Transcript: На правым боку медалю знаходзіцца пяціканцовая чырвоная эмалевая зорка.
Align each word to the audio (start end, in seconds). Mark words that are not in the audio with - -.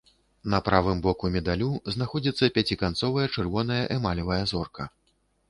На 0.51 0.59
правым 0.69 1.03
боку 1.07 1.29
медалю 1.35 1.67
знаходзіцца 1.97 2.49
пяціканцовая 2.57 3.27
чырвоная 3.37 3.79
эмалевая 3.99 4.41
зорка. 4.55 4.91